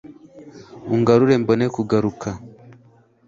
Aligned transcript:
ungarure 0.93 1.35
mbone 1.41 1.65
kugaruka 1.75 2.29